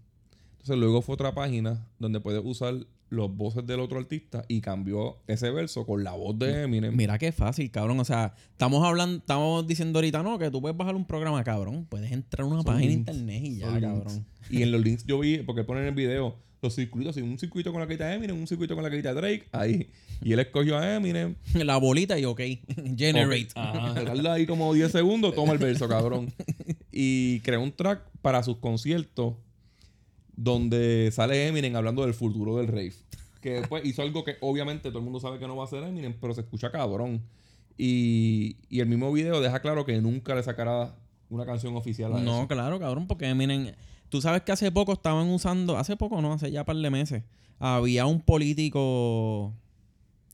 [0.51, 2.75] Entonces luego fue otra página donde puedes usar
[3.09, 6.95] los voces del otro artista y cambió ese verso con la voz de Eminem.
[6.95, 7.99] Mira qué fácil, cabrón.
[7.99, 11.85] O sea, estamos hablando, estamos diciendo ahorita, no, que tú puedes bajar un programa, cabrón.
[11.89, 13.81] Puedes entrar a una Son página de internet y ya, links.
[13.81, 14.25] cabrón.
[14.49, 17.71] Y en los links yo vi, porque ponen en el video, los circuitos, un circuito
[17.71, 19.89] con la carita de Eminem, un circuito con la carita de Drake, ahí.
[20.21, 21.35] Y él escogió a Eminem.
[21.53, 22.41] La bolita y ok.
[22.97, 23.47] Generate.
[23.47, 26.33] Ok, Ajá, dejarla ahí como 10 segundos, toma el verso, cabrón.
[26.97, 29.33] Y creó un track para sus conciertos
[30.36, 32.93] donde sale Eminem hablando del futuro del rave.
[33.41, 35.84] Que después hizo algo que obviamente todo el mundo sabe que no va a ser
[35.84, 37.21] Eminem, pero se escucha cabrón.
[37.78, 40.95] Y, y el mismo video deja claro que nunca le sacará
[41.30, 42.48] una canción oficial a No, eso.
[42.48, 43.76] claro, cabrón, porque miren,
[44.10, 46.89] tú sabes que hace poco estaban usando, hace poco no, hace ya un par de
[46.89, 47.24] meses,
[47.60, 49.54] había un político,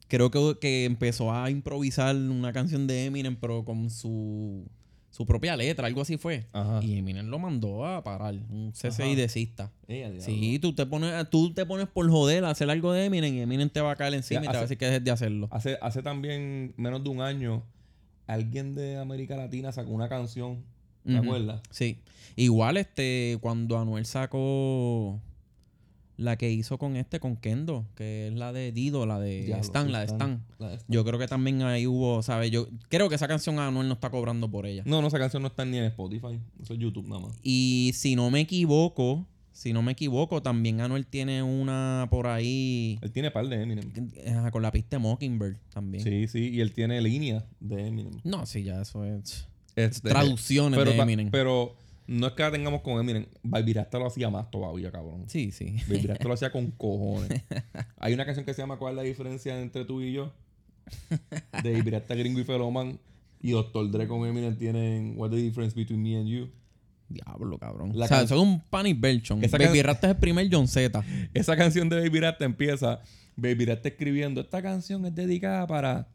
[0.08, 4.66] creo que, que empezó a improvisar una canción de Eminem, pero con su,
[5.12, 6.48] su propia letra, algo así fue.
[6.54, 6.80] Ajá.
[6.82, 9.16] Y Eminem lo mandó a parar, un CCI Ajá.
[9.16, 9.72] desista.
[9.88, 10.22] Eh, a diablo.
[10.22, 13.42] Sí, tú te pones, tú te pones por joder a hacer algo de Eminem y
[13.42, 15.12] Eminem te va a caer encima Ya, y te va a decir que dejes de
[15.12, 15.50] hacerlo.
[15.52, 17.62] Hace, hace también menos de un año,
[18.26, 20.64] alguien de América Latina sacó una canción,
[21.06, 21.62] ¿te acuerdas?
[21.70, 22.00] Sí.
[22.38, 25.20] Igual, este, cuando Anuel sacó
[26.18, 29.88] la que hizo con este, con Kendo, que es la de Dido, la de Stan,
[29.88, 30.44] sí, la de Stan.
[30.60, 30.92] La de Stan.
[30.92, 32.52] Yo creo que también ahí hubo, ¿sabes?
[32.52, 34.84] Yo creo que esa canción Anuel no está cobrando por ella.
[34.86, 36.40] No, no, esa canción no está ni en Spotify.
[36.62, 37.38] Eso es YouTube nada más.
[37.42, 42.98] Y si no me equivoco, si no me equivoco, también Anuel tiene una por ahí
[43.02, 43.92] Él tiene par de Eminem.
[44.52, 46.04] con la pista de Mockingbird también.
[46.04, 46.50] Sí, sí.
[46.50, 48.14] Y él tiene línea de Eminem.
[48.24, 51.32] No, sí, ya eso es Este, traducciones pero, de Eminem.
[51.32, 51.76] Pero
[52.12, 53.26] no es que la tengamos con Eminem.
[53.42, 55.24] Baby Rasta lo hacía más todavía, cabrón.
[55.28, 55.76] Sí, sí.
[55.88, 57.44] Baby Rasta lo hacía con cojones.
[57.98, 60.34] Hay una canción que se llama ¿Cuál es la diferencia entre tú y yo?
[61.64, 63.00] De Baby Rasta Gringo y Feloman.
[63.42, 63.90] Y Dr.
[63.90, 66.50] Dre con Eminem tienen What's the difference between me and you?
[67.10, 67.92] Diablo, cabrón.
[67.96, 69.42] La o sea, es un Panic Belchon.
[69.42, 71.04] Baby Rasta es el primer John Z.
[71.34, 73.00] Esa canción de Baby Rasta empieza.
[73.36, 74.42] Baby Rasta escribiendo.
[74.42, 76.08] Esta canción es dedicada para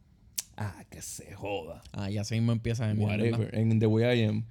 [0.55, 1.83] Ah, que se joda.
[1.91, 3.15] Ah, y así mismo empieza mierda.
[3.15, 3.55] Whatever.
[3.55, 4.45] En The Way I Am.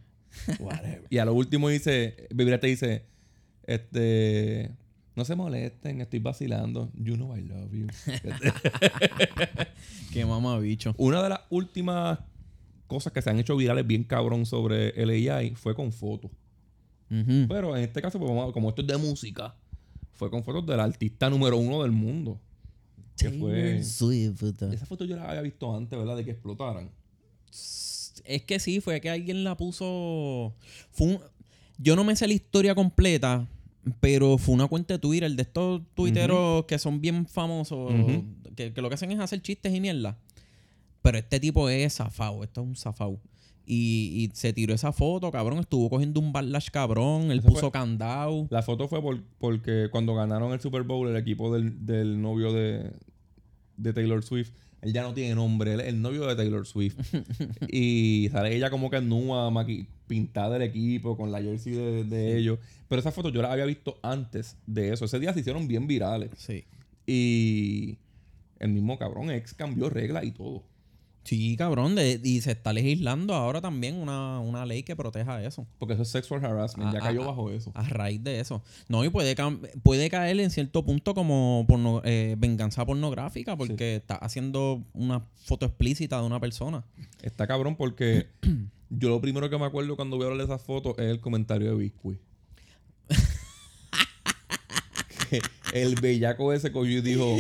[0.59, 1.05] Whatever.
[1.11, 3.07] y a lo último dice, Biblia te dice,
[3.65, 4.71] este,
[5.17, 6.91] no se molesten, estoy vacilando.
[6.95, 7.87] You know I love you.
[10.13, 10.95] Qué mamabicho.
[10.99, 12.19] Una de las últimas
[12.87, 16.31] cosas que se han hecho virales bien cabrón sobre el AI fue con fotos.
[17.09, 19.55] Pero en este caso, pues, vamos como esto es de música,
[20.13, 22.41] fue con fotos del artista número uno del mundo.
[23.17, 23.83] Que fue...
[23.83, 24.43] Swift.
[24.43, 26.17] Esa foto yo la había visto antes, ¿verdad?
[26.17, 26.91] De que explotaran.
[28.25, 30.55] Es que sí, fue que alguien la puso.
[30.93, 31.21] Fue un-
[31.79, 33.47] Yo no me sé la historia completa,
[34.01, 37.93] pero fue una cuenta de Twitter de estos tuiteros que son bien famosos,
[38.57, 40.19] que, que lo que hacen es hacer chistes y mierda.
[41.03, 43.21] Pero este tipo es zafado, esto es un zafado.
[43.69, 45.59] Y, y se tiró esa foto, cabrón.
[45.59, 47.31] Estuvo cogiendo un backlash cabrón.
[47.33, 48.47] Él Eso puso fue- candado.
[48.51, 52.53] La foto fue por- porque cuando ganaron el Super Bowl, el equipo del, del novio
[52.53, 52.93] de,
[53.77, 54.53] de Taylor Swift,
[54.87, 56.97] él ya no tiene nombre, él es el novio de Taylor Swift.
[57.69, 62.39] y sale ella como que nua, maqui- pintada del equipo, con la jersey de, de
[62.39, 62.59] ellos.
[62.89, 65.05] Pero esa foto yo la había visto antes de eso.
[65.07, 66.31] Ese día se hicieron bien virales.
[66.37, 66.65] Sí.
[67.05, 67.99] Y
[68.61, 70.63] el mismo cabrón ex cambió reglas y todo.
[71.27, 71.97] Sí, cabrón.
[71.97, 75.67] de- y se está legislando ahora también una, una ley que proteja eso.
[75.79, 77.73] Porque eso es sexual harassment, ya cayó bajo eso.
[77.75, 78.63] A raíz de eso.
[78.89, 84.85] No, y puede, caer en cierto punto como porno- eh, venganza pornográfica porque está haciendo
[84.95, 86.85] una foto explícita de una persona.
[87.23, 88.29] Está cabrón porque
[88.91, 91.21] yo lo primero que me acuerdo cuando voy a hablar de esas fotos es el
[91.21, 92.21] comentario de Biscuit.
[95.73, 97.37] El bellaco ese cogió y dijo...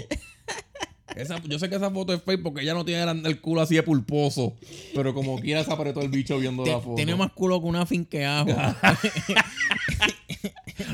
[1.16, 3.74] "Esa- yo sé que esa foto es fake porque ella no tiene el, culo así
[3.74, 4.54] de pulposo.
[4.94, 6.94] Pero como quiera se apretó el bicho viendo Te- la foto.
[6.96, 8.48] tiene más culo que una finqueajo.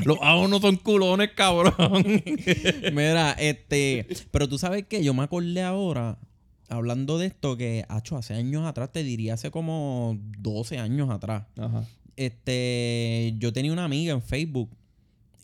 [0.05, 2.03] Los ajos no son culones, cabrón.
[2.93, 4.07] Mira, este.
[4.31, 6.17] Pero tú sabes que yo me acordé ahora,
[6.69, 11.45] hablando de esto, que hecho hace años atrás, te diría hace como 12 años atrás.
[11.57, 11.83] Ajá.
[12.15, 13.33] Este.
[13.37, 14.69] Yo tenía una amiga en Facebook.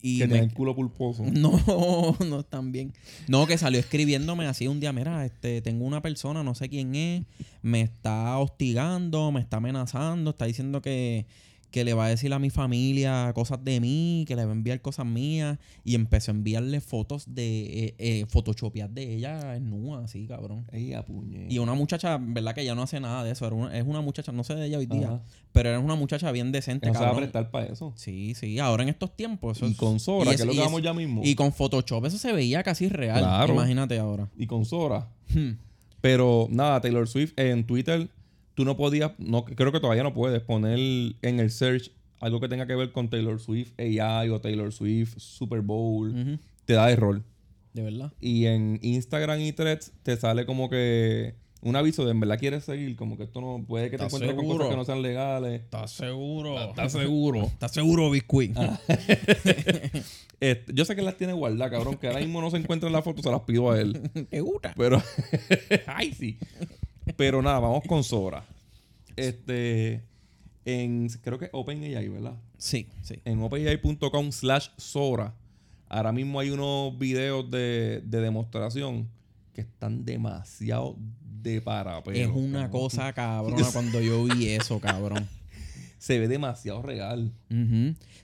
[0.01, 1.23] Y que me- el culo pulposo.
[1.31, 2.93] No, no están bien.
[3.27, 6.95] No, que salió escribiéndome así un día, mira, este, tengo una persona, no sé quién
[6.95, 7.23] es,
[7.61, 11.25] me está hostigando, me está amenazando, está diciendo que,
[11.71, 14.55] que le va a decir a mi familia cosas de mí, que le va a
[14.55, 19.69] enviar cosas mías, y empezó a enviarle fotos de, eh, eh, photoshopeadas de ella en
[19.69, 20.65] nua, así, cabrón.
[20.71, 21.47] Ey, a puñe.
[21.49, 22.55] Y una muchacha, ¿verdad?
[22.55, 24.65] Que ya no hace nada de eso, era una- es una muchacha, no sé de
[24.65, 25.21] ella hoy día, Ajá.
[25.51, 27.23] pero era una muchacha bien decente, no se va a cabrón.
[27.29, 27.93] prestar para eso.
[27.95, 29.57] Sí, sí, ahora en estos tiempos.
[29.57, 31.21] Eso Y es- con Sora, y que es lo que vamos ya mismo.
[31.23, 33.19] Y con Photoshop eso se veía casi real.
[33.19, 33.53] Claro.
[33.53, 34.27] Imagínate ahora.
[34.37, 35.07] y con Sora.
[35.33, 35.51] Hmm.
[36.01, 38.09] Pero nada, Taylor Swift en Twitter,
[38.59, 40.77] tú no podías, no, creo que todavía no puedes poner
[41.21, 45.17] en el search algo que tenga que ver con Taylor Swift AI o Taylor Swift
[45.17, 46.37] Super Bowl.
[46.65, 47.23] Te da error.
[47.73, 48.11] De verdad.
[48.19, 52.63] Y en Instagram y Threads te sale como que un aviso de en verdad quieres
[52.63, 55.01] seguir, como que esto no puede que te ¿Estás encuentres con cosas que no sean
[55.01, 55.61] legales.
[55.61, 56.59] ¿Estás seguro?
[56.59, 57.43] ¿Estás seguro?
[57.43, 58.57] ¿Estás seguro, Biscuit?
[60.39, 62.93] Este, yo sé que las tiene guardadas, cabrón, que ahora mismo no se encuentra en
[62.93, 64.01] la foto, se las pido a él.
[64.29, 64.73] ¿Te gusta?
[64.77, 65.01] Pero.
[65.87, 66.37] Ay, sí.
[67.15, 68.45] Pero nada, vamos con Sora.
[69.15, 70.03] Este.
[70.65, 71.09] En.
[71.21, 72.37] Creo que OpenAI, ¿verdad?
[72.57, 73.19] Sí, sí.
[73.25, 75.33] En openai.com slash Sora.
[75.87, 79.07] Ahora mismo hay unos videos de, de demostración
[79.53, 80.95] que están demasiado
[81.41, 82.17] de parapelo.
[82.17, 82.81] es una cabrón.
[82.81, 85.27] cosa cabrona cuando yo vi eso, cabrón.
[85.97, 87.33] Se ve demasiado real.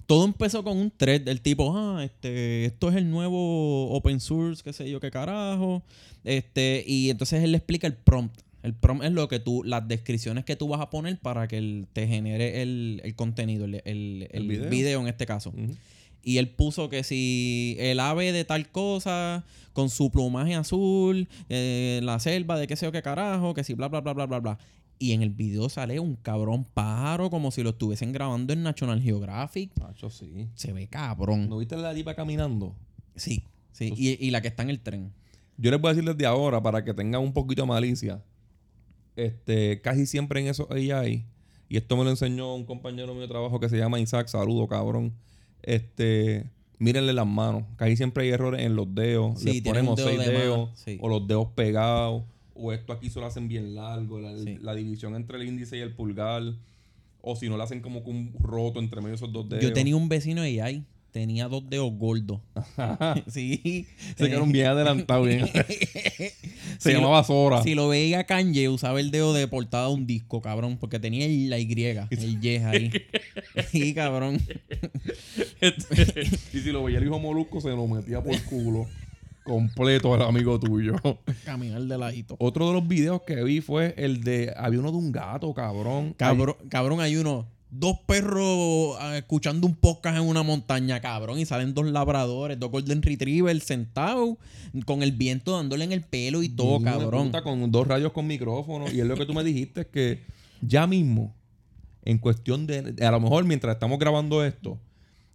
[0.05, 4.63] Todo empezó con un thread del tipo, ah, este, esto es el nuevo open source,
[4.63, 5.83] qué sé yo, qué carajo.
[6.23, 8.39] Este, y entonces él le explica el prompt.
[8.65, 11.57] El prompt es lo que tú, las descripciones que tú vas a poner para que
[11.57, 14.69] él te genere el, el contenido, el, el- el video.
[14.69, 15.01] video.
[15.01, 15.53] en este caso.
[16.23, 21.99] Y él puso que si el ave de tal cosa, con su plumaje azul, eh,
[22.03, 24.39] la selva de qué sé yo qué carajo, que si bla, bla, bla, bla, bla,
[24.39, 24.57] bla.
[24.97, 29.01] Y en el video sale un cabrón pájaro como si lo estuviesen grabando en National
[29.01, 29.69] Geographic.
[29.79, 30.47] Macho, sí.
[30.55, 31.49] Se ve cabrón.
[31.49, 32.75] ¿No viste la tipa caminando?
[33.15, 33.93] Sí, sí.
[33.95, 35.11] Y, y la que está en el tren.
[35.57, 38.23] Yo les voy a decir desde ahora para que tengan un poquito de malicia.
[39.15, 41.25] Este, casi siempre en esos AI,
[41.69, 44.67] y esto me lo enseñó un compañero mío de trabajo que se llama Isaac, saludo
[44.67, 45.13] cabrón.
[45.63, 46.45] Este,
[46.79, 47.63] mírenle las manos.
[47.77, 49.39] Casi siempre hay errores en los dedos.
[49.39, 50.97] Sí, un ponemos dedo seis de dedos, sí.
[51.01, 52.23] o los dedos pegados,
[52.53, 54.57] o esto aquí se lo hacen bien largo, la, Sí.
[54.61, 56.43] la división entre el índice y el pulgar.
[57.27, 59.63] O si no lo hacen como con un roto entre medio de esos dos dedos.
[59.63, 60.85] Yo tenía un vecino AI.
[61.15, 62.41] Tenía dos dedos gordos.
[63.27, 63.87] sí.
[64.17, 65.25] Se quedaron bien adelantados.
[65.25, 65.47] bien.
[65.47, 66.33] se
[66.77, 67.63] Si llamaba Sora.
[67.63, 71.25] Si lo veía Kanye, usaba el dedo de portada de un disco, cabrón, porque tenía
[71.25, 72.91] el- la Y, el Y ahí.
[73.71, 74.41] Sí, cabrón.
[75.61, 78.85] Este, y si lo veía el hijo molusco, se lo metía por culo.
[79.45, 80.95] completo al amigo tuyo.
[81.45, 82.35] Caminar de ladito.
[82.39, 84.53] Otro de los videos que vi fue el de.
[84.57, 86.13] Había uno de un gato, cabrón.
[86.17, 87.47] Cabrón, cabrón, hay uno.
[87.77, 91.39] Dos perros ah, escuchando un podcast en una montaña, cabrón.
[91.39, 94.37] Y salen dos labradores, dos Golden Retriever sentados
[94.85, 97.27] con el viento dándole en el pelo y todo, cabrón.
[97.27, 98.89] puta, con dos radios con micrófono.
[98.89, 100.23] Y es lo que tú me dijiste, es que
[100.61, 101.35] ya mismo,
[102.05, 102.95] en cuestión de.
[103.05, 104.79] A lo mejor mientras estamos grabando esto,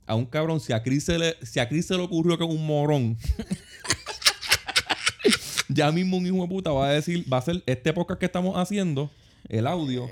[0.07, 2.45] a un cabrón, si a Chris se le, si a Chris se le ocurrió que
[2.45, 3.19] es un morón.
[5.69, 8.27] ya mismo un hijo de puta va a decir, va a hacer este podcast que
[8.27, 9.11] estamos haciendo,
[9.49, 10.09] el audio,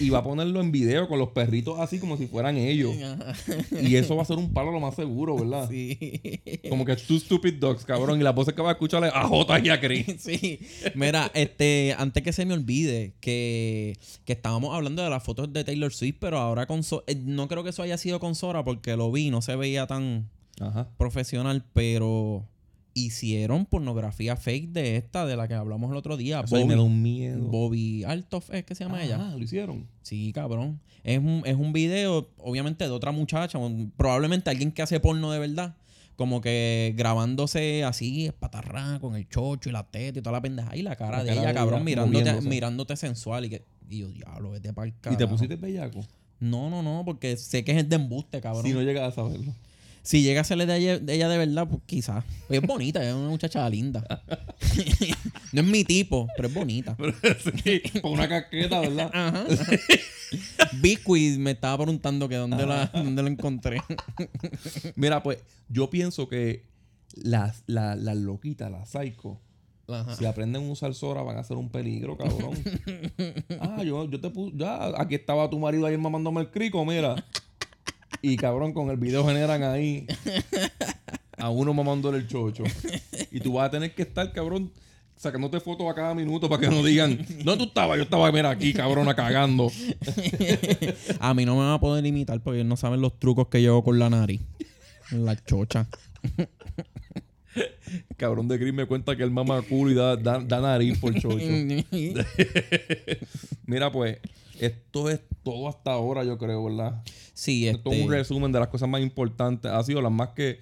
[0.00, 2.94] y va a ponerlo en video con los perritos así como si fueran ellos.
[3.82, 5.68] Y eso va a ser un palo lo más seguro, ¿verdad?
[5.68, 5.98] Sí.
[6.68, 8.20] Como que two stupid dogs, cabrón.
[8.20, 10.06] Y la voz que va a escucharle a J y a Chris.
[10.20, 10.60] Sí.
[10.94, 15.64] Mira, este, antes que se me olvide que, que estábamos hablando de las fotos de
[15.64, 18.64] Taylor Swift, pero ahora con So- eh, no creo que eso haya sido con Sora
[18.64, 20.28] porque lo vi, no se veía tan
[20.60, 20.88] Ajá.
[20.98, 22.44] profesional, pero
[22.94, 26.40] hicieron pornografía fake de esta de la que hablamos el otro día.
[26.44, 27.44] Eso ahí me da Bobby, un miedo.
[27.44, 29.18] Bobby Altoff es que se llama ella.
[29.20, 29.86] Ah, lo hicieron.
[30.02, 30.80] Sí, cabrón.
[31.04, 33.58] Es un, es un video, obviamente, de otra muchacha,
[33.96, 35.76] probablemente alguien que hace porno de verdad.
[36.16, 40.76] Como que grabándose así, espatarrá, con el chocho y la teta y toda la pendeja.
[40.76, 43.46] Y la cara La de cara ella, de cabrón, mirándote, mirándote sensual.
[43.46, 45.30] Y, que, y yo, diablo, vete para el ¿Y te carajo.
[45.30, 46.00] pusiste bellaco?
[46.38, 48.64] No, no, no, porque sé que es de embuste, cabrón.
[48.66, 49.54] Si no llegas a saberlo.
[50.02, 52.24] Si llega a serle de ella, de ella de verdad, pues quizás.
[52.48, 54.02] Es bonita, es una muchacha linda.
[55.52, 56.96] no es mi tipo, pero es bonita.
[57.64, 59.10] Sí, con una casqueta, ¿verdad?
[59.14, 59.44] Ajá.
[60.80, 63.82] Biscuit me estaba preguntando que dónde, la, dónde la encontré.
[64.96, 66.64] Mira, pues yo pienso que
[67.14, 69.38] las, la- las loquitas, las psycho,
[69.88, 70.14] Ajá.
[70.16, 72.52] si aprenden a usar Sora van a ser un peligro, cabrón.
[73.60, 74.56] ah, yo, yo te puse.
[74.56, 77.16] Ya, aquí estaba tu marido ayer mamándome el crico, mira.
[78.22, 80.06] Y cabrón, con el video generan ahí
[81.38, 82.64] a uno mamándole el chocho.
[83.30, 84.72] Y tú vas a tener que estar, cabrón,
[85.16, 88.50] sacándote fotos a cada minuto para que no digan, no tú estabas, yo estaba, mira,
[88.50, 89.70] aquí, cabrona, cagando.
[91.20, 93.66] A mí no me van a poder imitar porque ellos no saben los trucos que
[93.66, 94.40] hago con la nariz.
[95.10, 95.88] La chocha.
[98.16, 101.14] Cabrón de Chris me cuenta que él mama culo y da, da, da nariz por
[101.14, 101.38] chocho.
[103.66, 104.18] Mira, pues,
[104.58, 107.02] esto es todo hasta ahora, yo creo, ¿verdad?
[107.34, 108.06] sí, Esto es este.
[108.06, 109.70] un resumen de las cosas más importantes.
[109.70, 110.60] Ha sido las más que...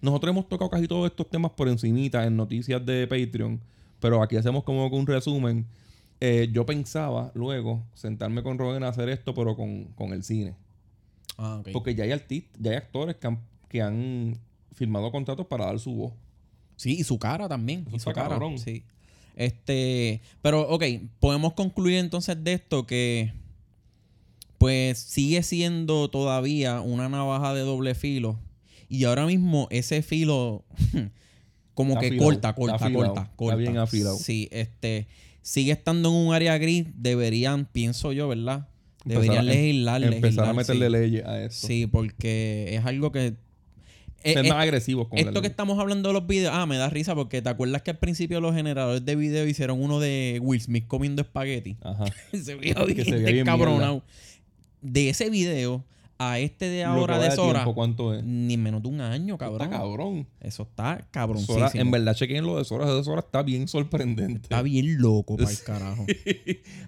[0.00, 3.60] Nosotros hemos tocado casi todos estos temas por encimita en noticias de Patreon.
[4.00, 5.66] Pero aquí hacemos como un resumen.
[6.20, 10.54] Eh, yo pensaba luego sentarme con Robin a hacer esto, pero con, con el cine.
[11.38, 11.62] Ah.
[11.72, 14.38] Porque ya hay artistas, ya hay actores que han, que han
[14.72, 16.12] firmado contratos para dar su voz.
[16.76, 17.84] Sí, y su cara también.
[17.88, 18.28] Eso y su cara.
[18.28, 18.58] cabrón.
[18.58, 18.84] Sí.
[19.34, 20.20] Este.
[20.42, 20.84] Pero, ok,
[21.20, 23.32] podemos concluir entonces de esto que.
[24.58, 28.38] Pues sigue siendo todavía una navaja de doble filo.
[28.88, 30.64] Y ahora mismo ese filo.
[31.74, 33.56] como Está que afilado, corta, corta, afilado, corta, está corta.
[33.56, 34.16] bien afilado.
[34.16, 35.08] Sí, este.
[35.42, 36.86] Sigue estando en un área gris.
[36.94, 38.68] Deberían, pienso yo, ¿verdad?
[39.04, 40.92] Deberían Empezar legislar, Empezar legislar, a meterle sí.
[40.92, 41.66] leyes a esto.
[41.68, 43.34] Sí, porque es algo que.
[44.30, 46.76] Eh, Ser es- más agresivos con esto que estamos hablando de los videos, ah, me
[46.76, 50.38] da risa porque te acuerdas que al principio los generadores de video hicieron uno de
[50.42, 51.76] Will Smith comiendo espagueti.
[51.82, 52.04] Ajá.
[52.32, 54.02] se veía Que bien se veía bien descabronado.
[54.82, 55.84] De ese video
[56.18, 58.24] a este de ahora de Sora, tiempo, ¿Cuánto es?
[58.24, 59.62] ni menos de un año, cabrón.
[59.62, 60.26] Está cabrón.
[60.40, 61.68] Eso está Sora, cabroncísimo.
[61.74, 62.84] en verdad, chequen lo de Sora.
[62.86, 64.40] Eso de Sora está bien sorprendente.
[64.44, 66.06] Está bien loco para el carajo.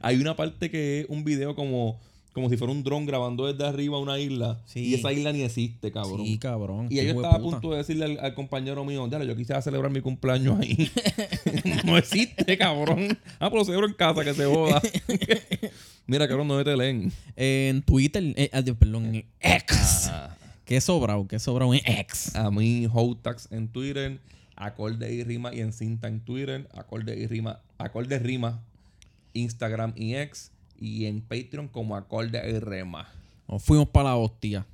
[0.01, 2.01] Hay una parte que es un video como,
[2.38, 4.61] como si fuera un dron grabando desde arriba una isla.
[4.64, 4.81] Sí.
[4.81, 6.24] Y esa isla ni existe, cabrón.
[6.24, 6.87] Sí, cabrón.
[6.88, 9.90] y yo estaba a punto de decirle al, al compañero mío, ya, yo quisiera celebrar
[9.90, 10.90] mi cumpleaños ahí.
[11.85, 13.18] no existe, cabrón.
[13.40, 14.81] Ah, pero lo celebro en casa, que se joda.
[16.07, 17.12] Mira, cabrón, no te leen.
[17.37, 20.11] En Twitter, eh, ah, perdón, en X.
[20.64, 22.37] Qué sobrado, qué sobrado en X.
[22.37, 24.20] A mí, Hotax en Twitter,
[24.55, 28.61] Acorde y Rima y en Cinta en Twitter, Acorde y Rima, Acorde Rima,
[29.33, 33.09] Instagram y X, y en Patreon como Acorde y Rema.
[33.49, 34.67] Nos fuimos para la hostia.